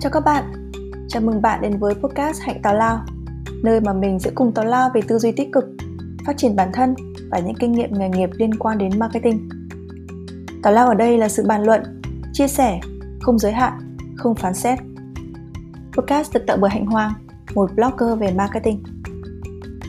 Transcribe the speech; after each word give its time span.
Chào 0.00 0.10
các 0.12 0.24
bạn, 0.24 0.70
chào 1.08 1.22
mừng 1.22 1.42
bạn 1.42 1.62
đến 1.62 1.78
với 1.78 1.94
podcast 1.94 2.40
Hạnh 2.42 2.62
Tào 2.62 2.74
Lao 2.74 3.04
Nơi 3.62 3.80
mà 3.80 3.92
mình 3.92 4.18
sẽ 4.18 4.30
cùng 4.34 4.52
tào 4.54 4.64
lao 4.64 4.90
về 4.94 5.00
tư 5.08 5.18
duy 5.18 5.32
tích 5.32 5.48
cực, 5.52 5.64
phát 6.26 6.36
triển 6.36 6.56
bản 6.56 6.70
thân 6.72 6.94
và 7.30 7.38
những 7.38 7.54
kinh 7.54 7.72
nghiệm 7.72 7.92
nghề 7.92 8.08
nghiệp 8.08 8.30
liên 8.32 8.54
quan 8.54 8.78
đến 8.78 8.98
marketing. 8.98 9.48
Tào 10.62 10.72
lao 10.72 10.88
ở 10.88 10.94
đây 10.94 11.18
là 11.18 11.28
sự 11.28 11.44
bàn 11.46 11.62
luận, 11.62 12.00
chia 12.32 12.48
sẻ, 12.48 12.80
không 13.20 13.38
giới 13.38 13.52
hạn, 13.52 13.96
không 14.16 14.34
phán 14.34 14.54
xét. 14.54 14.78
Podcast 15.96 16.34
được 16.34 16.44
tạo 16.46 16.56
bởi 16.60 16.70
Hạnh 16.70 16.86
Hoàng, 16.86 17.12
một 17.54 17.70
blogger 17.74 18.18
về 18.18 18.32
marketing. 18.32 18.82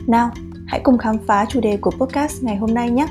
Nào, 0.06 0.30
hãy 0.66 0.80
cùng 0.84 0.98
khám 0.98 1.16
phá 1.26 1.46
chủ 1.48 1.60
đề 1.60 1.76
của 1.76 1.90
podcast 1.90 2.42
ngày 2.42 2.56
hôm 2.56 2.74
nay 2.74 2.90
nhé! 2.90 3.06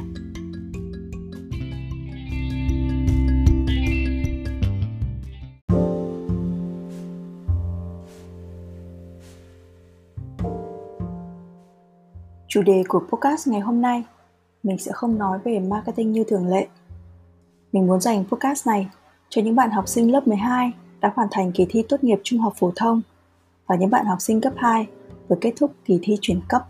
Chủ 12.53 12.61
đề 12.61 12.83
của 12.87 12.99
podcast 13.09 13.47
ngày 13.47 13.59
hôm 13.59 13.81
nay, 13.81 14.03
mình 14.63 14.77
sẽ 14.77 14.91
không 14.91 15.17
nói 15.17 15.39
về 15.43 15.59
marketing 15.59 16.11
như 16.11 16.23
thường 16.23 16.47
lệ. 16.47 16.67
Mình 17.71 17.87
muốn 17.87 18.01
dành 18.01 18.25
podcast 18.25 18.67
này 18.67 18.89
cho 19.29 19.41
những 19.41 19.55
bạn 19.55 19.71
học 19.71 19.87
sinh 19.87 20.11
lớp 20.11 20.27
12 20.27 20.71
đã 20.99 21.11
hoàn 21.15 21.27
thành 21.31 21.51
kỳ 21.51 21.65
thi 21.69 21.83
tốt 21.89 22.03
nghiệp 22.03 22.19
trung 22.23 22.39
học 22.39 22.53
phổ 22.59 22.71
thông 22.75 23.01
và 23.67 23.75
những 23.75 23.89
bạn 23.89 24.05
học 24.05 24.21
sinh 24.21 24.41
cấp 24.41 24.53
2 24.57 24.87
vừa 25.27 25.35
kết 25.41 25.53
thúc 25.59 25.71
kỳ 25.85 25.99
thi 26.01 26.17
chuyển 26.21 26.41
cấp. 26.49 26.61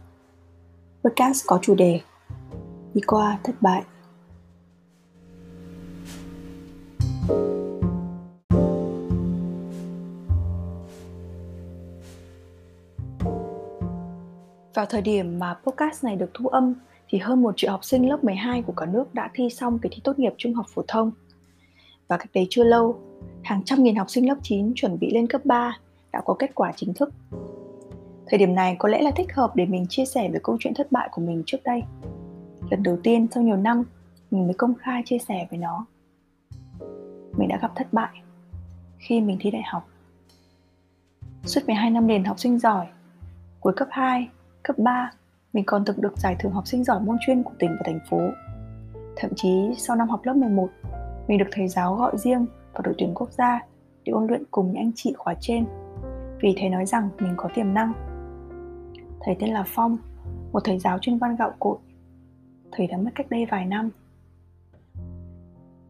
Podcast 1.04 1.44
có 1.48 1.60
chủ 1.62 1.76
đề 1.76 2.00
Đi 2.94 3.02
qua 3.08 3.40
thất 3.44 3.62
bại. 3.62 3.84
Vào 14.74 14.86
thời 14.86 15.02
điểm 15.02 15.40
mà 15.40 15.54
podcast 15.54 16.04
này 16.04 16.16
được 16.16 16.30
thu 16.34 16.48
âm 16.48 16.74
thì 17.10 17.18
hơn 17.18 17.42
một 17.42 17.54
triệu 17.58 17.72
học 17.72 17.86
sinh 17.86 18.10
lớp 18.10 18.24
12 18.24 18.62
của 18.62 18.74
cả 18.74 18.86
nước 18.86 19.14
đã 19.14 19.30
thi 19.34 19.50
xong 19.50 19.80
kỳ 19.80 19.90
thi 19.92 20.02
tốt 20.04 20.20
nghiệp 20.20 20.34
trung 20.38 20.54
học 20.54 20.66
phổ 20.70 20.82
thông. 20.88 21.12
Và 22.08 22.18
cách 22.18 22.30
đấy 22.34 22.48
chưa 22.50 22.64
lâu, 22.64 23.00
hàng 23.44 23.64
trăm 23.66 23.84
nghìn 23.84 23.96
học 23.96 24.10
sinh 24.10 24.28
lớp 24.28 24.36
9 24.42 24.74
chuẩn 24.76 25.00
bị 25.00 25.12
lên 25.14 25.28
cấp 25.28 25.46
3 25.46 25.78
đã 26.12 26.22
có 26.26 26.36
kết 26.40 26.56
quả 26.56 26.72
chính 26.76 26.94
thức. 26.94 27.14
Thời 28.28 28.38
điểm 28.38 28.56
này 28.56 28.76
có 28.80 28.90
lẽ 28.90 29.02
là 29.02 29.12
thích 29.12 29.34
hợp 29.34 29.56
để 29.56 29.66
mình 29.66 29.86
chia 29.90 30.06
sẻ 30.06 30.30
về 30.34 30.40
câu 30.44 30.58
chuyện 30.60 30.74
thất 30.74 30.92
bại 30.92 31.10
của 31.12 31.22
mình 31.22 31.44
trước 31.46 31.58
đây. 31.64 31.84
Lần 32.70 32.84
đầu 32.84 32.98
tiên 33.04 33.28
sau 33.32 33.44
nhiều 33.44 33.58
năm, 33.58 33.84
mình 34.32 34.46
mới 34.46 34.54
công 34.54 34.76
khai 34.76 35.02
chia 35.06 35.18
sẻ 35.18 35.48
về 35.52 35.58
nó. 35.58 35.86
Mình 37.38 37.48
đã 37.48 37.60
gặp 37.62 37.72
thất 37.76 37.94
bại 37.94 38.22
khi 38.98 39.22
mình 39.22 39.38
thi 39.40 39.52
đại 39.52 39.64
học. 39.66 39.88
Suốt 41.46 41.62
12 41.68 41.90
năm 41.90 42.08
liền 42.08 42.24
học 42.24 42.40
sinh 42.40 42.60
giỏi, 42.60 42.88
cuối 43.60 43.74
cấp 43.76 43.88
2 43.92 44.30
Cấp 44.64 44.78
3, 44.80 45.12
mình 45.54 45.64
còn 45.68 45.86
từng 45.86 46.02
được 46.02 46.18
giải 46.18 46.36
thưởng 46.40 46.52
học 46.52 46.68
sinh 46.68 46.84
giỏi 46.84 47.00
môn 47.00 47.18
chuyên 47.20 47.44
của 47.44 47.52
tỉnh 47.60 47.70
và 47.70 47.82
thành 47.86 48.00
phố. 48.10 48.20
Thậm 49.16 49.32
chí 49.36 49.70
sau 49.78 49.96
năm 49.96 50.10
học 50.10 50.22
lớp 50.24 50.34
11, 50.34 50.70
mình 51.28 51.38
được 51.38 51.46
thầy 51.52 51.68
giáo 51.68 51.96
gọi 51.96 52.18
riêng 52.18 52.46
vào 52.74 52.82
đội 52.82 52.94
tuyển 52.98 53.14
quốc 53.16 53.32
gia 53.32 53.60
để 54.04 54.12
ôn 54.12 54.28
luyện 54.28 54.44
cùng 54.52 54.68
những 54.68 54.76
anh 54.76 54.92
chị 54.96 55.14
khóa 55.18 55.36
trên 55.40 55.66
vì 56.42 56.56
thầy 56.58 56.70
nói 56.70 56.86
rằng 56.86 57.10
mình 57.20 57.34
có 57.38 57.50
tiềm 57.56 57.74
năng. 57.74 57.94
Thầy 59.20 59.36
tên 59.40 59.50
là 59.50 59.64
Phong, 59.68 59.98
một 60.52 60.60
thầy 60.64 60.80
giáo 60.80 61.00
chuyên 61.00 61.18
văn 61.18 61.36
gạo 61.36 61.54
cội. 61.60 61.78
Thầy 62.72 62.88
đã 62.88 62.98
mất 62.98 63.12
cách 63.16 63.30
đây 63.30 63.46
vài 63.52 63.66
năm. 63.66 63.90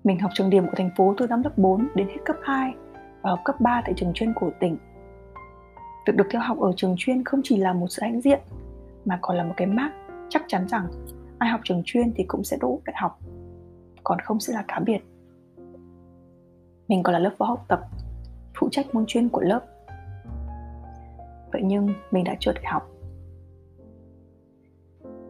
Mình 0.04 0.20
học 0.20 0.32
trường 0.34 0.50
điểm 0.50 0.66
của 0.66 0.74
thành 0.78 0.90
phố 0.98 1.14
từ 1.18 1.28
năm 1.28 1.44
lớp 1.44 1.58
4 1.58 1.88
đến 1.96 2.08
hết 2.08 2.20
cấp 2.26 2.36
2 2.44 2.74
và 3.22 3.30
học 3.30 3.40
cấp 3.46 3.56
3 3.62 3.82
tại 3.86 3.94
trường 3.98 4.14
chuyên 4.14 4.34
của 4.34 4.52
tỉnh. 4.60 4.78
Việc 6.08 6.16
được 6.16 6.28
theo 6.32 6.42
học 6.42 6.60
ở 6.60 6.72
trường 6.76 6.96
chuyên 6.98 7.24
không 7.24 7.42
chỉ 7.44 7.58
là 7.58 7.74
một 7.74 7.88
sự 7.90 8.02
hãnh 8.02 8.22
diện 8.22 8.40
mà 9.06 9.20
còn 9.22 9.38
là 9.38 9.44
một 9.44 9.54
cái 9.58 9.68
mác 9.68 9.92
chắc 10.30 10.44
chắn 10.48 10.68
rằng 10.68 10.88
ai 11.38 11.50
học 11.50 11.62
trường 11.64 11.82
chuyên 11.86 12.14
thì 12.16 12.24
cũng 12.28 12.44
sẽ 12.44 12.58
đỗ 12.62 12.80
đại 12.86 12.96
học, 13.00 13.20
còn 14.04 14.20
không 14.20 14.40
sẽ 14.40 14.54
là 14.54 14.64
cá 14.68 14.80
biệt. 14.80 15.00
Mình 16.88 17.04
còn 17.04 17.14
là 17.14 17.20
lớp 17.20 17.32
phó 17.38 17.46
học 17.46 17.66
tập, 17.68 17.82
phụ 18.60 18.70
trách 18.72 18.96
môn 18.96 19.06
chuyên 19.08 19.30
của 19.30 19.42
lớp. 19.42 19.62
Vậy 21.52 21.62
nhưng 21.64 21.90
mình 22.12 22.24
đã 22.24 22.36
trượt 22.40 22.56
đại 22.56 22.66
học. 22.74 22.88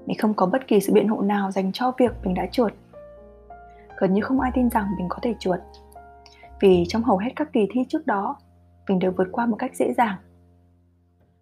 Mình 0.06 0.18
không 0.18 0.34
có 0.34 0.46
bất 0.46 0.68
kỳ 0.68 0.80
sự 0.80 0.94
biện 0.94 1.08
hộ 1.08 1.22
nào 1.22 1.52
dành 1.52 1.72
cho 1.72 1.92
việc 1.98 2.12
mình 2.24 2.34
đã 2.34 2.46
trượt. 2.52 2.74
Gần 3.98 4.14
như 4.14 4.22
không 4.22 4.40
ai 4.40 4.52
tin 4.56 4.70
rằng 4.70 4.88
mình 4.98 5.08
có 5.10 5.18
thể 5.22 5.36
trượt. 5.40 5.62
Vì 6.60 6.86
trong 6.88 7.04
hầu 7.04 7.18
hết 7.18 7.30
các 7.36 7.54
kỳ 7.54 7.68
thi 7.72 7.86
trước 7.90 8.08
đó, 8.08 8.38
mình 8.90 9.00
đều 9.00 9.12
vượt 9.18 9.28
qua 9.32 9.46
một 9.46 9.56
cách 9.60 9.76
dễ 9.76 9.94
dàng. 9.94 10.18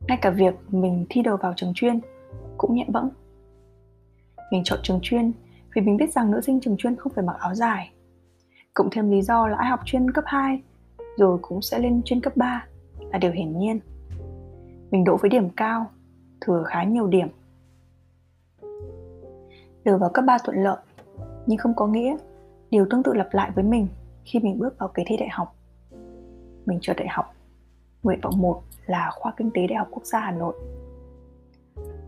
Ngay 0.07 0.17
cả 0.21 0.29
việc 0.29 0.55
mình 0.67 1.05
thi 1.09 1.21
đầu 1.21 1.37
vào 1.37 1.53
trường 1.55 1.73
chuyên 1.75 1.99
cũng 2.59 2.75
nhẹ 2.75 2.85
bẫng. 2.87 3.09
Mình 4.51 4.61
chọn 4.63 4.79
trường 4.83 4.99
chuyên, 5.01 5.31
vì 5.75 5.81
mình 5.81 5.97
biết 5.97 6.13
rằng 6.13 6.31
nữ 6.31 6.41
sinh 6.41 6.59
trường 6.59 6.77
chuyên 6.77 6.95
không 6.95 7.13
phải 7.15 7.25
mặc 7.25 7.35
áo 7.39 7.55
dài. 7.55 7.91
Cộng 8.73 8.89
thêm 8.91 9.11
lý 9.11 9.21
do 9.21 9.47
là 9.47 9.57
ai 9.57 9.69
học 9.69 9.79
chuyên 9.85 10.11
cấp 10.11 10.23
2 10.27 10.61
rồi 11.17 11.37
cũng 11.41 11.61
sẽ 11.61 11.79
lên 11.79 12.01
chuyên 12.05 12.21
cấp 12.21 12.37
3 12.37 12.65
là 12.99 13.17
điều 13.17 13.31
hiển 13.31 13.59
nhiên. 13.59 13.79
Mình 14.91 15.03
đỗ 15.03 15.17
với 15.17 15.29
điểm 15.29 15.49
cao, 15.49 15.91
thừa 16.41 16.63
khá 16.63 16.83
nhiều 16.83 17.07
điểm. 17.07 17.27
Đưa 19.83 19.97
vào 19.97 20.09
cấp 20.13 20.25
3 20.27 20.37
thuận 20.43 20.63
lợi, 20.63 20.77
nhưng 21.45 21.57
không 21.57 21.75
có 21.75 21.87
nghĩa 21.87 22.17
điều 22.71 22.85
tương 22.89 23.03
tự 23.03 23.13
lặp 23.13 23.27
lại 23.31 23.51
với 23.55 23.63
mình 23.63 23.87
khi 24.23 24.39
mình 24.39 24.59
bước 24.59 24.79
vào 24.79 24.89
kỳ 24.89 25.03
thi 25.05 25.17
đại 25.17 25.29
học. 25.31 25.55
Mình 26.65 26.79
chọn 26.81 26.95
đại 26.99 27.07
học, 27.07 27.33
nguyện 28.03 28.19
vọng 28.21 28.41
1 28.41 28.61
là 28.85 29.09
khoa 29.13 29.33
kinh 29.37 29.51
tế 29.53 29.67
đại 29.67 29.77
học 29.77 29.87
quốc 29.91 30.05
gia 30.05 30.19
Hà 30.19 30.31
Nội 30.31 30.53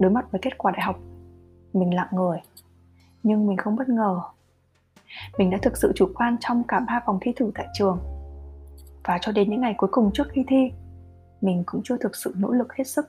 đối 0.02 0.12
mặt 0.12 0.32
với 0.32 0.42
kết 0.42 0.58
quả 0.58 0.72
đại 0.72 0.82
học. 0.82 1.00
Mình 1.74 1.94
lặng 1.94 2.08
người, 2.12 2.38
nhưng 3.24 3.48
mình 3.48 3.58
không 3.58 3.76
bất 3.76 3.90
ngờ. 3.90 4.22
Mình 5.38 5.50
đã 5.50 5.58
thực 5.62 5.78
sự 5.78 5.92
chủ 5.96 6.12
quan 6.16 6.38
trong 6.40 6.64
cả 6.68 6.80
ba 6.80 7.02
vòng 7.08 7.18
thi 7.22 7.34
thử 7.36 7.52
tại 7.56 7.68
trường. 7.74 8.00
Và 9.04 9.18
cho 9.22 9.32
đến 9.32 9.50
những 9.50 9.62
ngày 9.62 9.76
cuối 9.78 9.90
cùng 9.92 10.12
trước 10.14 10.28
khi 10.30 10.44
thi, 10.48 10.72
mình 11.42 11.64
cũng 11.66 11.82
chưa 11.84 11.98
thực 11.98 12.16
sự 12.16 12.34
nỗ 12.38 12.52
lực 12.52 12.74
hết 12.74 12.84
sức. 12.84 13.06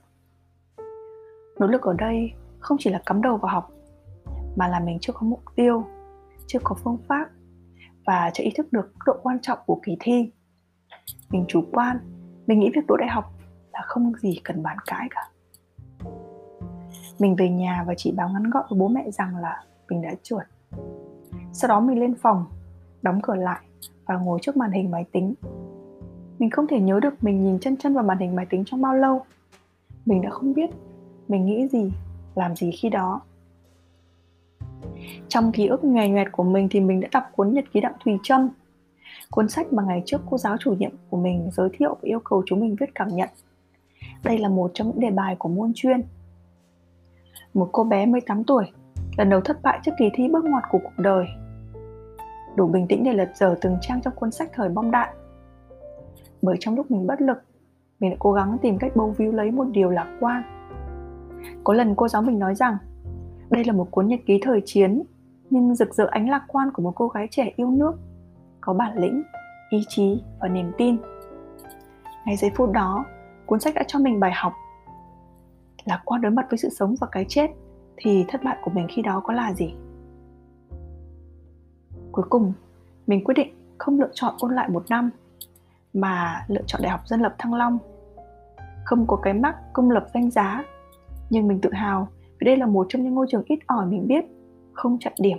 Nỗ 1.59 1.67
lực 1.67 1.83
ở 1.83 1.93
đây 1.93 2.33
không 2.59 2.77
chỉ 2.81 2.91
là 2.91 3.03
cắm 3.07 3.23
đầu 3.23 3.37
vào 3.37 3.53
học, 3.53 3.71
mà 4.57 4.69
là 4.69 4.81
mình 4.81 4.99
chưa 5.01 5.13
có 5.13 5.27
mục 5.27 5.43
tiêu, 5.57 5.85
chưa 6.47 6.59
có 6.65 6.77
phương 6.85 6.99
pháp 7.09 7.29
và 8.07 8.31
chưa 8.35 8.45
ý 8.45 8.51
thức 8.57 8.73
được 8.73 8.93
mức 8.95 9.05
độ 9.07 9.17
quan 9.23 9.39
trọng 9.43 9.59
của 9.67 9.81
kỳ 9.83 9.97
thi. 10.01 10.33
Mình 11.31 11.45
chủ 11.49 11.65
quan, 11.73 11.99
mình 12.47 12.61
nghĩ 12.61 12.71
việc 12.75 12.87
đỗ 12.89 12.97
đại 12.97 13.09
học 13.09 13.33
là 13.73 13.81
không 13.87 14.13
gì 14.15 14.41
cần 14.45 14.63
bàn 14.63 14.77
cãi 14.87 15.09
cả 15.11 15.29
mình 17.19 17.37
về 17.37 17.49
nhà 17.49 17.85
và 17.87 17.95
chỉ 17.97 18.13
báo 18.13 18.29
ngắn 18.29 18.51
gọn 18.51 18.65
với 18.71 18.79
bố 18.79 18.89
mẹ 18.89 19.11
rằng 19.11 19.37
là 19.37 19.65
mình 19.89 20.03
đã 20.03 20.11
trượt 20.23 20.47
sau 21.53 21.69
đó 21.69 21.81
mình 21.81 22.01
lên 22.01 22.15
phòng, 22.15 22.45
đóng 23.03 23.21
cửa 23.23 23.35
lại 23.35 23.61
và 24.07 24.17
ngồi 24.17 24.39
trước 24.43 24.57
màn 24.57 24.73
hình 24.73 24.91
máy 24.91 25.05
tính. 25.13 25.35
Mình 26.39 26.51
không 26.51 26.67
thể 26.67 26.81
nhớ 26.81 27.01
được 27.01 27.25
mình 27.25 27.45
nhìn 27.45 27.59
chân 27.59 27.77
chân 27.77 27.95
vào 27.95 28.05
màn 28.05 28.19
hình 28.19 28.37
máy 28.37 28.47
tính 28.47 28.65
trong 28.67 28.83
bao 28.83 28.95
lâu. 28.95 29.23
Mình 30.07 30.23
đã 30.23 30.31
không 30.31 30.55
biết 30.55 30.71
mình 31.29 31.47
nghĩ 31.47 31.69
gì, 31.69 31.93
làm 32.35 32.57
gì 32.57 32.71
khi 32.71 32.89
đó. 32.89 33.21
Trong 35.29 35.53
ký 35.53 35.67
ức 35.67 35.85
nhòe 35.85 36.09
nhoẹt 36.09 36.33
của 36.33 36.45
mình 36.45 36.69
thì 36.71 36.81
mình 36.81 37.01
đã 37.01 37.09
đọc 37.13 37.25
cuốn 37.37 37.53
nhật 37.53 37.65
ký 37.73 37.81
đặng 37.81 37.95
thùy 38.05 38.19
trâm. 38.23 38.49
Cuốn 39.31 39.49
sách 39.49 39.73
mà 39.73 39.83
ngày 39.83 40.03
trước 40.07 40.21
cô 40.31 40.39
giáo 40.39 40.57
chủ 40.61 40.75
nhiệm 40.79 40.91
của 41.11 41.17
mình 41.17 41.51
giới 41.53 41.69
thiệu 41.73 41.95
và 41.95 42.01
yêu 42.03 42.21
cầu 42.25 42.43
chúng 42.47 42.61
mình 42.61 42.77
viết 42.81 42.95
cảm 42.95 43.09
nhận. 43.09 43.29
Đây 44.25 44.39
là 44.39 44.49
một 44.49 44.71
trong 44.75 44.87
những 44.87 45.01
đề 45.01 45.11
bài 45.11 45.37
của 45.39 45.49
môn 45.49 45.73
chuyên 45.75 46.03
một 47.55 47.69
cô 47.73 47.85
bé 47.85 48.07
18 48.07 48.45
tuổi, 48.45 48.65
lần 49.17 49.29
đầu 49.31 49.41
thất 49.41 49.63
bại 49.63 49.81
trước 49.83 49.93
kỳ 49.99 50.11
thi 50.15 50.29
bước 50.29 50.45
ngoặt 50.45 50.65
của 50.71 50.79
cuộc 50.79 51.03
đời. 51.03 51.27
Đủ 52.57 52.67
bình 52.67 52.87
tĩnh 52.89 53.05
để 53.05 53.13
lật 53.13 53.31
dở 53.35 53.55
từng 53.61 53.77
trang 53.81 54.01
trong 54.03 54.15
cuốn 54.17 54.31
sách 54.31 54.51
thời 54.53 54.69
bom 54.69 54.91
đạn. 54.91 55.09
Bởi 56.43 56.57
trong 56.61 56.77
lúc 56.77 56.91
mình 56.91 57.07
bất 57.07 57.21
lực, 57.21 57.39
mình 58.01 58.11
đã 58.11 58.17
cố 58.19 58.33
gắng 58.33 58.57
tìm 58.63 58.79
cách 58.79 58.97
bâu 58.97 59.11
víu 59.11 59.33
lấy 59.33 59.51
một 59.51 59.67
điều 59.73 59.91
lạc 59.91 60.17
quan. 60.21 60.43
Có 61.65 61.75
lần 61.75 61.95
cô 61.95 62.09
giáo 62.09 62.23
mình 62.23 62.39
nói 62.39 62.55
rằng, 62.55 62.77
đây 63.51 63.65
là 63.65 63.73
một 63.73 63.89
cuốn 63.91 64.07
nhật 64.07 64.21
ký 64.27 64.39
thời 64.43 64.63
chiến, 64.65 65.03
nhưng 65.51 65.75
rực 65.75 65.95
rỡ 65.95 66.07
ánh 66.11 66.29
lạc 66.29 66.45
quan 66.49 66.71
của 66.75 66.83
một 66.83 66.93
cô 66.95 67.09
gái 67.09 67.29
trẻ 67.31 67.53
yêu 67.57 67.71
nước, 67.71 67.93
có 68.61 68.75
bản 68.75 68.99
lĩnh, 68.99 69.23
ý 69.71 69.85
chí 69.89 70.23
và 70.41 70.49
niềm 70.49 70.73
tin. 70.79 70.97
Ngay 72.27 72.37
giây 72.37 72.51
phút 72.55 72.73
đó, 72.73 73.05
cuốn 73.47 73.61
sách 73.61 73.75
đã 73.75 73.83
cho 73.87 73.99
mình 73.99 74.21
bài 74.21 74.33
học 74.35 74.53
là 75.85 76.03
quan 76.05 76.21
đối 76.21 76.33
mặt 76.33 76.47
với 76.51 76.59
sự 76.59 76.69
sống 76.69 76.95
và 77.01 77.07
cái 77.13 77.25
chết, 77.29 77.51
thì 77.97 78.25
thất 78.29 78.43
bại 78.45 78.57
của 78.63 78.71
mình 78.71 78.87
khi 78.91 79.03
đó 79.03 79.21
có 79.25 79.33
là 79.33 79.53
gì? 79.53 79.75
Cuối 82.13 82.25
cùng, 82.31 82.53
mình 83.07 83.25
quyết 83.25 83.35
định 83.35 83.55
không 83.79 84.01
lựa 84.01 84.11
chọn 84.13 84.35
ôn 84.39 84.55
lại 84.55 84.69
một 84.69 84.85
năm, 84.89 85.11
mà 85.93 86.45
lựa 86.49 86.63
chọn 86.67 86.83
đại 86.83 86.91
học 86.91 87.01
dân 87.07 87.21
lập 87.21 87.35
thăng 87.39 87.55
long. 87.55 87.79
Không 88.85 89.07
có 89.07 89.17
cái 89.17 89.35
mắc 89.35 89.57
công 89.73 89.91
lập 89.91 90.07
danh 90.15 90.31
giá, 90.31 90.65
nhưng 91.31 91.49
mình 91.49 91.61
tự 91.61 91.71
hào 91.73 92.09
vì 92.41 92.45
đây 92.45 92.57
là 92.57 92.67
một 92.67 92.87
trong 92.89 93.03
những 93.03 93.15
ngôi 93.15 93.27
trường 93.31 93.43
ít 93.47 93.59
ỏi 93.67 93.87
mình 93.87 94.07
biết, 94.09 94.25
không 94.73 94.99
chặn 95.01 95.13
điểm. 95.19 95.37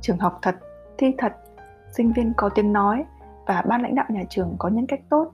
Trường 0.00 0.18
học 0.18 0.38
thật, 0.42 0.56
thi 0.98 1.14
thật, 1.18 1.32
sinh 1.92 2.12
viên 2.12 2.32
có 2.36 2.48
tiếng 2.48 2.72
nói 2.72 3.04
và 3.46 3.62
ban 3.68 3.82
lãnh 3.82 3.94
đạo 3.94 4.06
nhà 4.08 4.24
trường 4.28 4.54
có 4.58 4.68
nhân 4.68 4.86
cách 4.86 5.00
tốt. 5.10 5.32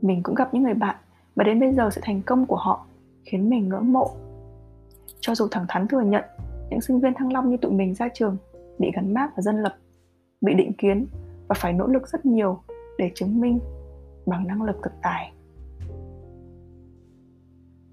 Mình 0.00 0.22
cũng 0.22 0.34
gặp 0.34 0.54
những 0.54 0.62
người 0.62 0.74
bạn 0.74 0.96
và 1.34 1.44
đến 1.44 1.60
bây 1.60 1.72
giờ 1.72 1.90
sự 1.92 2.00
thành 2.04 2.22
công 2.22 2.46
của 2.46 2.56
họ 2.56 2.86
khiến 3.24 3.50
mình 3.50 3.68
ngưỡng 3.68 3.92
mộ. 3.92 4.10
Cho 5.20 5.34
dù 5.34 5.48
thẳng 5.50 5.66
thắn 5.68 5.88
thừa 5.88 6.00
nhận, 6.00 6.24
những 6.70 6.80
sinh 6.80 7.00
viên 7.00 7.14
thăng 7.14 7.32
long 7.32 7.50
như 7.50 7.56
tụi 7.56 7.72
mình 7.72 7.94
ra 7.94 8.08
trường 8.14 8.36
bị 8.78 8.90
gắn 8.94 9.14
mác 9.14 9.36
và 9.36 9.42
dân 9.42 9.62
lập, 9.62 9.76
bị 10.40 10.54
định 10.54 10.72
kiến 10.72 11.06
và 11.48 11.54
phải 11.54 11.72
nỗ 11.72 11.86
lực 11.86 12.08
rất 12.08 12.26
nhiều 12.26 12.60
để 12.98 13.10
chứng 13.14 13.40
minh 13.40 13.58
bằng 14.26 14.46
năng 14.46 14.62
lực 14.62 14.76
thực 14.82 14.92
tài. 15.02 15.32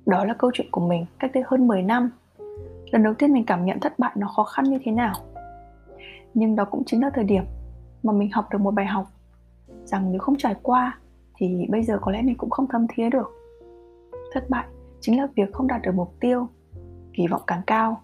Đó 0.05 0.25
là 0.25 0.33
câu 0.33 0.51
chuyện 0.53 0.67
của 0.71 0.87
mình 0.87 1.05
cách 1.19 1.31
đây 1.33 1.43
hơn 1.47 1.67
10 1.67 1.83
năm. 1.83 2.09
Lần 2.91 3.03
đầu 3.03 3.13
tiên 3.13 3.33
mình 3.33 3.45
cảm 3.45 3.65
nhận 3.65 3.79
thất 3.79 3.99
bại 3.99 4.11
nó 4.15 4.27
khó 4.27 4.43
khăn 4.43 4.65
như 4.65 4.79
thế 4.83 4.91
nào. 4.91 5.13
Nhưng 6.33 6.55
đó 6.55 6.65
cũng 6.65 6.83
chính 6.85 7.01
là 7.01 7.09
thời 7.13 7.23
điểm 7.23 7.43
mà 8.03 8.13
mình 8.13 8.31
học 8.31 8.45
được 8.51 8.61
một 8.61 8.71
bài 8.71 8.85
học 8.85 9.07
rằng 9.85 10.11
nếu 10.11 10.19
không 10.19 10.35
trải 10.37 10.55
qua 10.61 10.99
thì 11.37 11.67
bây 11.69 11.83
giờ 11.83 11.97
có 12.01 12.11
lẽ 12.11 12.21
mình 12.21 12.37
cũng 12.37 12.49
không 12.49 12.67
thâm 12.67 12.85
thía 12.89 13.09
được. 13.09 13.31
Thất 14.33 14.49
bại 14.49 14.65
chính 14.99 15.19
là 15.19 15.27
việc 15.35 15.53
không 15.53 15.67
đạt 15.67 15.81
được 15.81 15.91
mục 15.95 16.13
tiêu. 16.19 16.47
Kỳ 17.13 17.27
vọng 17.27 17.41
càng 17.47 17.61
cao, 17.67 18.01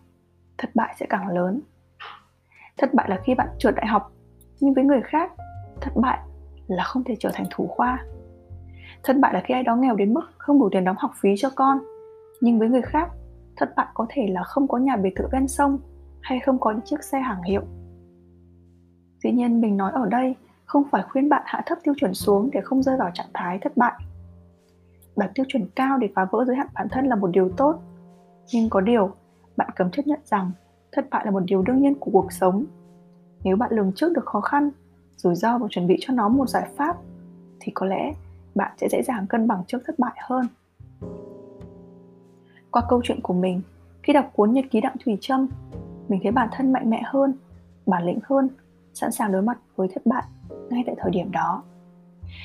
thất 0.57 0.69
bại 0.75 0.95
sẽ 0.99 1.05
càng 1.09 1.27
lớn. 1.27 1.61
Thất 2.77 2.93
bại 2.93 3.09
là 3.09 3.19
khi 3.23 3.35
bạn 3.35 3.47
trượt 3.59 3.75
đại 3.75 3.87
học, 3.87 4.11
nhưng 4.59 4.73
với 4.73 4.83
người 4.83 5.01
khác, 5.01 5.31
thất 5.81 5.91
bại 5.95 6.19
là 6.67 6.83
không 6.83 7.03
thể 7.03 7.15
trở 7.19 7.29
thành 7.33 7.45
thủ 7.51 7.67
khoa. 7.67 8.05
Thất 9.03 9.17
bại 9.19 9.33
là 9.33 9.41
khi 9.45 9.53
ai 9.53 9.63
đó 9.63 9.75
nghèo 9.75 9.95
đến 9.95 10.13
mức 10.13 10.21
không 10.37 10.59
đủ 10.59 10.69
tiền 10.71 10.83
đóng 10.83 10.95
học 10.99 11.11
phí 11.21 11.29
cho 11.37 11.49
con, 11.55 11.79
nhưng 12.41 12.59
với 12.59 12.69
người 12.69 12.81
khác, 12.81 13.09
thất 13.57 13.73
bại 13.75 13.87
có 13.93 14.05
thể 14.09 14.27
là 14.27 14.43
không 14.43 14.67
có 14.67 14.77
nhà 14.77 14.95
biệt 14.95 15.13
thự 15.15 15.27
ven 15.31 15.47
sông 15.47 15.79
hay 16.21 16.39
không 16.39 16.59
có 16.59 16.71
những 16.71 16.81
chiếc 16.85 17.03
xe 17.03 17.19
hàng 17.19 17.41
hiệu. 17.41 17.61
Dĩ 19.23 19.31
nhiên, 19.31 19.61
mình 19.61 19.77
nói 19.77 19.91
ở 19.91 20.05
đây 20.05 20.35
không 20.65 20.83
phải 20.91 21.03
khuyên 21.09 21.29
bạn 21.29 21.43
hạ 21.45 21.63
thấp 21.65 21.77
tiêu 21.83 21.93
chuẩn 21.97 22.13
xuống 22.13 22.49
để 22.53 22.61
không 22.61 22.83
rơi 22.83 22.97
vào 22.97 23.11
trạng 23.13 23.29
thái 23.33 23.59
thất 23.61 23.77
bại. 23.77 23.93
Đặt 25.15 25.31
tiêu 25.35 25.45
chuẩn 25.49 25.67
cao 25.75 25.97
để 25.97 26.09
phá 26.15 26.25
vỡ 26.25 26.45
giới 26.47 26.55
hạn 26.55 26.67
bản 26.73 26.87
thân 26.91 27.05
là 27.05 27.15
một 27.15 27.27
điều 27.27 27.49
tốt. 27.49 27.79
Nhưng 28.53 28.69
có 28.69 28.81
điều, 28.81 29.11
bạn 29.57 29.69
cần 29.75 29.91
chấp 29.91 30.07
nhận 30.07 30.19
rằng 30.25 30.51
thất 30.91 31.09
bại 31.09 31.25
là 31.25 31.31
một 31.31 31.43
điều 31.45 31.61
đương 31.61 31.81
nhiên 31.81 31.95
của 31.99 32.11
cuộc 32.11 32.31
sống. 32.31 32.65
Nếu 33.43 33.55
bạn 33.55 33.71
lường 33.73 33.91
trước 33.95 34.13
được 34.13 34.25
khó 34.25 34.41
khăn, 34.41 34.71
rủi 35.15 35.35
ro 35.35 35.57
và 35.57 35.67
chuẩn 35.69 35.87
bị 35.87 35.97
cho 36.01 36.13
nó 36.13 36.29
một 36.29 36.49
giải 36.49 36.69
pháp, 36.75 36.97
thì 37.59 37.71
có 37.75 37.85
lẽ 37.85 38.13
bạn 38.55 38.71
sẽ 38.77 38.87
dễ 38.91 39.03
dàng 39.03 39.27
cân 39.27 39.47
bằng 39.47 39.63
trước 39.67 39.77
thất 39.85 39.99
bại 39.99 40.15
hơn. 40.27 40.47
Qua 42.71 42.81
câu 42.89 43.01
chuyện 43.03 43.19
của 43.21 43.33
mình, 43.33 43.61
khi 44.03 44.13
đọc 44.13 44.31
cuốn 44.33 44.53
nhật 44.53 44.65
ký 44.71 44.81
đặng 44.81 44.95
thủy 45.05 45.17
trâm, 45.21 45.47
mình 46.07 46.19
thấy 46.23 46.31
bản 46.31 46.49
thân 46.51 46.73
mạnh 46.73 46.89
mẽ 46.89 47.01
hơn, 47.05 47.33
bản 47.85 48.05
lĩnh 48.05 48.19
hơn, 48.23 48.49
sẵn 48.93 49.11
sàng 49.11 49.31
đối 49.31 49.41
mặt 49.41 49.57
với 49.75 49.87
thất 49.93 50.05
bại 50.05 50.23
ngay 50.73 50.83
tại 50.85 50.95
thời 50.97 51.11
điểm 51.11 51.31
đó. 51.31 51.63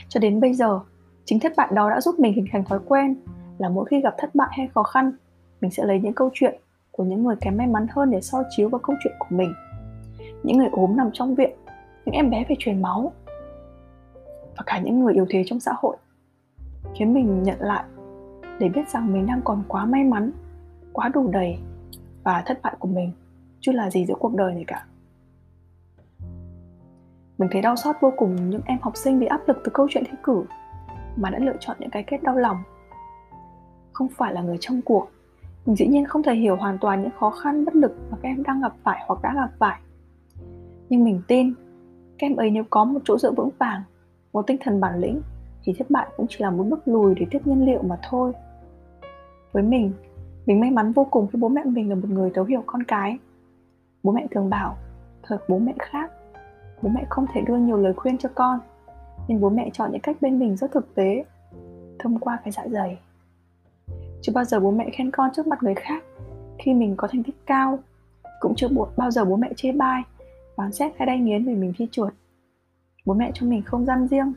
Cho 0.08 0.20
đến 0.20 0.40
bây 0.40 0.54
giờ, 0.54 0.80
chính 1.24 1.40
thất 1.40 1.52
bại 1.56 1.68
đó 1.74 1.90
đã 1.90 2.00
giúp 2.00 2.18
mình 2.18 2.32
hình 2.32 2.46
thành 2.52 2.64
thói 2.64 2.78
quen 2.88 3.16
là 3.58 3.68
mỗi 3.68 3.84
khi 3.84 4.00
gặp 4.00 4.14
thất 4.18 4.34
bại 4.34 4.48
hay 4.52 4.68
khó 4.74 4.82
khăn, 4.82 5.12
mình 5.60 5.70
sẽ 5.70 5.84
lấy 5.84 6.00
những 6.00 6.12
câu 6.12 6.30
chuyện 6.32 6.60
của 6.90 7.04
những 7.04 7.24
người 7.24 7.36
kém 7.40 7.56
may 7.56 7.66
mắn 7.66 7.86
hơn 7.90 8.10
để 8.10 8.20
so 8.20 8.42
chiếu 8.56 8.68
vào 8.68 8.78
câu 8.78 8.96
chuyện 9.04 9.14
của 9.18 9.36
mình. 9.36 9.52
Những 10.42 10.58
người 10.58 10.68
ốm 10.72 10.96
nằm 10.96 11.10
trong 11.12 11.34
viện, 11.34 11.50
những 12.04 12.14
em 12.14 12.30
bé 12.30 12.44
phải 12.48 12.56
truyền 12.58 12.82
máu, 12.82 13.12
và 14.56 14.62
cả 14.66 14.80
những 14.80 15.00
người 15.00 15.14
yếu 15.14 15.26
thế 15.28 15.42
trong 15.46 15.60
xã 15.60 15.72
hội. 15.76 15.96
Khiến 16.94 17.14
mình 17.14 17.42
nhận 17.42 17.60
lại 17.60 17.84
để 18.58 18.68
biết 18.68 18.88
rằng 18.88 19.12
mình 19.12 19.26
đang 19.26 19.40
còn 19.44 19.62
quá 19.68 19.84
may 19.84 20.04
mắn, 20.04 20.30
quá 20.92 21.08
đủ 21.08 21.28
đầy 21.28 21.58
và 22.22 22.42
thất 22.46 22.62
bại 22.62 22.74
của 22.78 22.88
mình, 22.88 23.12
chứ 23.60 23.72
là 23.72 23.90
gì 23.90 24.06
giữa 24.06 24.14
cuộc 24.18 24.34
đời 24.34 24.54
này 24.54 24.64
cả 24.66 24.86
mình 27.38 27.48
thấy 27.52 27.62
đau 27.62 27.76
xót 27.76 27.96
vô 28.00 28.12
cùng 28.16 28.50
những 28.50 28.60
em 28.64 28.78
học 28.82 28.96
sinh 28.96 29.18
bị 29.18 29.26
áp 29.26 29.40
lực 29.46 29.58
từ 29.64 29.70
câu 29.74 29.86
chuyện 29.90 30.04
thi 30.06 30.18
cử, 30.22 30.44
mà 31.16 31.30
đã 31.30 31.38
lựa 31.38 31.56
chọn 31.60 31.76
những 31.80 31.90
cái 31.90 32.04
kết 32.06 32.22
đau 32.22 32.36
lòng. 32.36 32.56
Không 33.92 34.08
phải 34.08 34.32
là 34.32 34.42
người 34.42 34.56
trong 34.60 34.82
cuộc, 34.82 35.08
mình 35.66 35.76
dĩ 35.76 35.86
nhiên 35.86 36.04
không 36.04 36.22
thể 36.22 36.34
hiểu 36.34 36.56
hoàn 36.56 36.78
toàn 36.78 37.02
những 37.02 37.10
khó 37.18 37.30
khăn, 37.30 37.64
bất 37.64 37.74
lực 37.76 37.96
mà 38.10 38.18
các 38.22 38.28
em 38.28 38.42
đang 38.42 38.60
gặp 38.60 38.72
phải 38.82 39.04
hoặc 39.06 39.22
đã 39.22 39.34
gặp 39.34 39.50
phải. 39.58 39.80
Nhưng 40.88 41.04
mình 41.04 41.22
tin, 41.28 41.54
các 42.18 42.26
em 42.26 42.36
ấy 42.36 42.50
nếu 42.50 42.64
có 42.70 42.84
một 42.84 43.00
chỗ 43.04 43.18
dựa 43.18 43.32
vững 43.32 43.50
vàng, 43.58 43.82
một 44.32 44.46
tinh 44.46 44.56
thần 44.60 44.80
bản 44.80 44.98
lĩnh, 44.98 45.20
thì 45.64 45.74
thất 45.78 45.90
bại 45.90 46.06
cũng 46.16 46.26
chỉ 46.28 46.36
là 46.38 46.50
một 46.50 46.64
bước 46.64 46.88
lùi 46.88 47.14
để 47.14 47.26
tiếp 47.30 47.40
nhiên 47.44 47.66
liệu 47.66 47.82
mà 47.82 47.98
thôi. 48.08 48.32
Với 49.52 49.62
mình 49.62 49.92
mình 50.46 50.60
may 50.60 50.70
mắn 50.70 50.92
vô 50.92 51.06
cùng 51.10 51.28
khi 51.32 51.38
bố 51.38 51.48
mẹ 51.48 51.64
mình 51.64 51.88
là 51.88 51.94
một 51.94 52.08
người 52.08 52.30
thấu 52.34 52.44
hiểu 52.44 52.62
con 52.66 52.82
cái. 52.82 53.18
Bố 54.02 54.12
mẹ 54.12 54.26
thường 54.30 54.50
bảo 54.50 54.76
thật 55.22 55.38
bố 55.48 55.58
mẹ 55.58 55.74
khác 55.78 56.10
bố 56.82 56.88
mẹ 56.88 57.06
không 57.08 57.26
thể 57.32 57.40
đưa 57.40 57.56
nhiều 57.56 57.76
lời 57.76 57.92
khuyên 57.94 58.18
cho 58.18 58.28
con, 58.34 58.60
nên 59.28 59.40
bố 59.40 59.50
mẹ 59.50 59.70
chọn 59.72 59.92
những 59.92 60.00
cách 60.00 60.16
bên 60.20 60.38
mình 60.38 60.56
rất 60.56 60.72
thực 60.72 60.94
tế, 60.94 61.24
thông 61.98 62.18
qua 62.18 62.38
cái 62.44 62.52
dạ 62.52 62.64
dày. 62.68 62.98
Chưa 64.22 64.32
bao 64.32 64.44
giờ 64.44 64.60
bố 64.60 64.70
mẹ 64.70 64.90
khen 64.92 65.10
con 65.10 65.30
trước 65.36 65.46
mặt 65.46 65.62
người 65.62 65.74
khác 65.74 66.04
khi 66.58 66.74
mình 66.74 66.94
có 66.96 67.08
thành 67.08 67.22
tích 67.22 67.36
cao, 67.46 67.78
cũng 68.40 68.54
chưa 68.56 68.68
bao 68.96 69.10
giờ 69.10 69.24
bố 69.24 69.36
mẹ 69.36 69.52
chê 69.56 69.72
bai, 69.72 70.02
phán 70.56 70.72
xét 70.72 70.92
hay 70.98 71.06
đay 71.06 71.18
nghiến 71.18 71.44
vì 71.44 71.54
mình 71.54 71.72
thi 71.76 71.88
chuột 71.90 72.12
bố 73.08 73.14
mẹ 73.14 73.30
cho 73.34 73.46
mình 73.46 73.62
không 73.62 73.84
gian 73.84 74.08
riêng, 74.08 74.32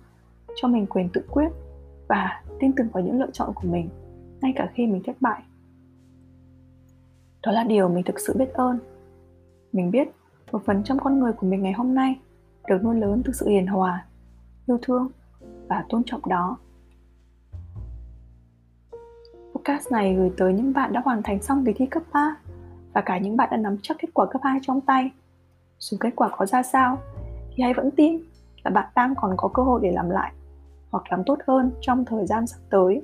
cho 0.55 0.67
mình 0.67 0.85
quyền 0.85 1.09
tự 1.09 1.23
quyết 1.31 1.49
và 2.07 2.43
tin 2.59 2.71
tưởng 2.75 2.87
vào 2.93 3.03
những 3.03 3.19
lựa 3.19 3.31
chọn 3.33 3.53
của 3.55 3.67
mình, 3.67 3.89
ngay 4.41 4.53
cả 4.55 4.71
khi 4.73 4.87
mình 4.87 5.01
thất 5.05 5.15
bại. 5.19 5.41
Đó 7.45 7.51
là 7.51 7.63
điều 7.63 7.89
mình 7.89 8.03
thực 8.03 8.19
sự 8.19 8.35
biết 8.37 8.53
ơn. 8.53 8.79
Mình 9.73 9.91
biết 9.91 10.07
một 10.51 10.61
phần 10.65 10.83
trong 10.83 10.99
con 10.99 11.19
người 11.19 11.33
của 11.33 11.47
mình 11.47 11.63
ngày 11.63 11.73
hôm 11.73 11.95
nay 11.95 12.19
được 12.67 12.83
nuôi 12.83 12.95
lớn 12.95 13.21
từ 13.25 13.33
sự 13.33 13.47
hiền 13.47 13.67
hòa 13.67 14.05
yêu 14.67 14.79
thương 14.81 15.09
và 15.67 15.85
tôn 15.89 16.03
trọng 16.05 16.21
đó 16.29 16.57
podcast 19.61 19.91
này 19.91 20.15
gửi 20.15 20.31
tới 20.37 20.53
những 20.53 20.73
bạn 20.73 20.93
đã 20.93 21.01
hoàn 21.05 21.23
thành 21.23 21.41
xong 21.41 21.65
kỳ 21.65 21.73
thi 21.73 21.85
cấp 21.85 22.03
3 22.13 22.35
và 22.93 23.01
cả 23.01 23.17
những 23.17 23.37
bạn 23.37 23.49
đã 23.51 23.57
nắm 23.57 23.77
chắc 23.81 23.97
kết 23.99 24.07
quả 24.13 24.25
cấp 24.25 24.41
2 24.43 24.59
trong 24.61 24.81
tay. 24.81 25.11
Dù 25.79 25.97
kết 25.99 26.09
quả 26.15 26.29
có 26.37 26.45
ra 26.45 26.63
sao 26.63 26.97
thì 27.55 27.63
hãy 27.63 27.73
vẫn 27.73 27.91
tin 27.91 28.21
là 28.63 28.71
bạn 28.71 28.89
đang 28.95 29.15
còn 29.15 29.33
có 29.37 29.47
cơ 29.47 29.63
hội 29.63 29.79
để 29.83 29.91
làm 29.91 30.09
lại 30.09 30.33
hoặc 30.91 31.03
làm 31.09 31.23
tốt 31.25 31.37
hơn 31.47 31.71
trong 31.81 32.05
thời 32.05 32.25
gian 32.25 32.47
sắp 32.47 32.59
tới. 32.69 33.01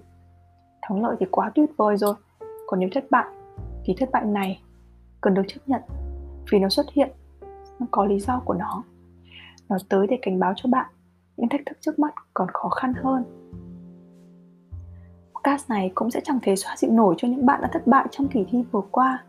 Thắng 0.81 1.03
lợi 1.03 1.15
thì 1.19 1.25
quá 1.31 1.51
tuyệt 1.55 1.69
vời 1.77 1.97
rồi, 1.97 2.13
còn 2.67 2.79
nếu 2.79 2.89
thất 2.93 3.03
bại 3.11 3.25
thì 3.83 3.95
thất 3.99 4.09
bại 4.11 4.25
này 4.25 4.61
cần 5.21 5.33
được 5.33 5.43
chấp 5.47 5.59
nhận 5.67 5.81
vì 6.51 6.59
nó 6.59 6.69
xuất 6.69 6.85
hiện, 6.93 7.09
nó 7.79 7.87
có 7.91 8.05
lý 8.05 8.19
do 8.19 8.41
của 8.45 8.53
nó. 8.53 8.83
Nó 9.69 9.77
tới 9.89 10.07
để 10.07 10.19
cảnh 10.21 10.39
báo 10.39 10.53
cho 10.55 10.69
bạn 10.69 10.91
những 11.37 11.49
thách 11.49 11.61
thức 11.65 11.77
trước 11.81 11.99
mắt 11.99 12.13
còn 12.33 12.47
khó 12.53 12.69
khăn 12.69 12.93
hơn. 12.93 13.23
Podcast 15.35 15.69
này 15.69 15.91
cũng 15.95 16.11
sẽ 16.11 16.21
chẳng 16.23 16.39
thể 16.41 16.55
xóa 16.55 16.75
dịu 16.77 16.91
nổi 16.91 17.15
cho 17.17 17.27
những 17.27 17.45
bạn 17.45 17.61
đã 17.61 17.69
thất 17.73 17.87
bại 17.87 18.07
trong 18.11 18.27
kỳ 18.27 18.45
thi 18.49 18.63
vừa 18.71 18.81
qua. 18.91 19.23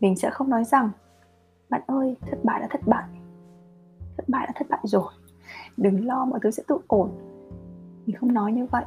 Mình 0.00 0.16
sẽ 0.16 0.30
không 0.30 0.50
nói 0.50 0.64
rằng, 0.64 0.90
bạn 1.70 1.82
ơi, 1.86 2.16
thất 2.20 2.38
bại 2.44 2.60
đã 2.60 2.66
thất 2.70 2.80
bại. 2.86 3.04
Thất 4.16 4.28
bại 4.28 4.46
đã 4.46 4.52
thất 4.56 4.70
bại 4.70 4.80
rồi. 4.82 5.12
Đừng 5.76 6.06
lo, 6.06 6.24
mọi 6.24 6.40
thứ 6.42 6.50
sẽ 6.50 6.62
tự 6.66 6.78
ổn. 6.86 7.10
Mình 8.06 8.16
không 8.16 8.34
nói 8.34 8.52
như 8.52 8.66
vậy. 8.66 8.84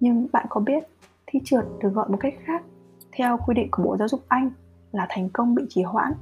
Nhưng 0.00 0.26
bạn 0.32 0.46
có 0.48 0.60
biết 0.60 0.84
thi 1.26 1.40
trượt 1.44 1.64
được 1.82 1.90
gọi 1.90 2.08
một 2.08 2.16
cách 2.20 2.34
khác 2.44 2.62
theo 3.12 3.38
quy 3.46 3.54
định 3.54 3.68
của 3.70 3.82
bộ 3.82 3.96
giáo 3.96 4.08
dục 4.08 4.20
anh 4.28 4.50
là 4.92 5.06
thành 5.10 5.28
công 5.32 5.54
bị 5.54 5.66
trì 5.68 5.82
hoãn. 5.82 6.12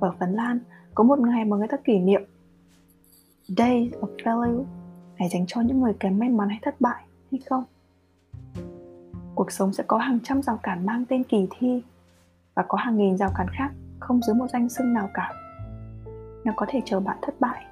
Ở 0.00 0.14
phần 0.20 0.32
lan 0.32 0.58
có 0.96 1.04
một 1.04 1.18
ngày 1.18 1.44
mà 1.44 1.56
người 1.56 1.68
ta 1.68 1.76
kỷ 1.76 1.98
niệm. 1.98 2.22
Day 3.48 3.90
of 4.00 4.16
Failure 4.16 4.64
ngày 5.18 5.28
dành 5.28 5.44
cho 5.46 5.60
những 5.60 5.80
người 5.80 5.94
kém 6.00 6.18
may 6.18 6.28
mắn 6.28 6.48
hay 6.48 6.58
thất 6.62 6.80
bại, 6.80 7.04
hay 7.30 7.40
không? 7.50 7.64
Cuộc 9.34 9.52
sống 9.52 9.72
sẽ 9.72 9.84
có 9.86 9.98
hàng 9.98 10.18
trăm 10.24 10.42
rào 10.42 10.58
cản 10.62 10.86
mang 10.86 11.04
tên 11.08 11.24
kỳ 11.24 11.46
thi 11.50 11.82
và 12.54 12.64
có 12.68 12.78
hàng 12.78 12.96
nghìn 12.96 13.16
rào 13.16 13.30
cản 13.36 13.46
khác 13.58 13.70
không 14.00 14.22
dưới 14.22 14.34
một 14.34 14.46
danh 14.52 14.68
xưng 14.68 14.92
nào 14.92 15.08
cả. 15.14 15.32
Nó 16.44 16.52
có 16.56 16.66
thể 16.68 16.82
chờ 16.84 17.00
bạn 17.00 17.18
thất 17.22 17.40
bại, 17.40 17.64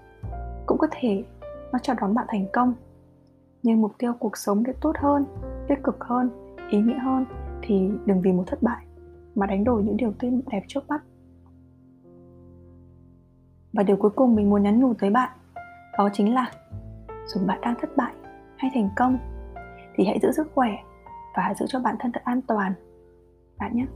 cũng 0.67 0.79
có 0.79 0.87
thể 0.91 1.25
nó 1.73 1.79
chào 1.79 1.97
đón 2.01 2.15
bạn 2.15 2.27
thành 2.29 2.47
công. 2.53 2.75
Nhưng 3.63 3.81
mục 3.81 3.93
tiêu 3.99 4.13
cuộc 4.19 4.37
sống 4.37 4.63
để 4.63 4.73
tốt 4.81 4.93
hơn, 4.99 5.25
tích 5.69 5.83
cực 5.83 6.05
hơn, 6.05 6.31
ý 6.71 6.79
nghĩa 6.79 6.99
hơn 6.99 7.25
thì 7.63 7.89
đừng 8.07 8.21
vì 8.21 8.33
một 8.33 8.45
thất 8.47 8.63
bại 8.63 8.87
mà 9.35 9.47
đánh 9.47 9.65
đổi 9.65 9.83
những 9.83 9.97
điều 9.97 10.13
tươi 10.19 10.31
đẹp 10.47 10.63
trước 10.69 10.89
mắt 10.89 11.03
và 13.75 13.83
điều 13.83 13.97
cuối 13.97 14.11
cùng 14.11 14.35
mình 14.35 14.51
muốn 14.51 14.63
nhắn 14.63 14.81
nhủ 14.81 14.95
tới 14.95 15.11
bạn, 15.11 15.31
đó 15.99 16.09
chính 16.13 16.35
là 16.35 16.51
dù 17.27 17.41
bạn 17.47 17.61
đang 17.61 17.75
thất 17.81 17.97
bại 17.97 18.15
hay 18.57 18.71
thành 18.75 18.89
công 18.97 19.19
thì 19.95 20.05
hãy 20.05 20.19
giữ 20.23 20.33
sức 20.33 20.51
khỏe 20.55 20.71
và 21.37 21.55
giữ 21.59 21.67
cho 21.69 21.81
bản 21.81 21.97
thân 21.99 22.13
thật 22.13 22.23
an 22.25 22.41
toàn. 22.43 22.73
Bạn 23.59 23.77
nhé. 23.77 23.87